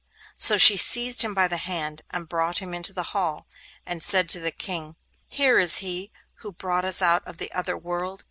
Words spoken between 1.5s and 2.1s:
hand,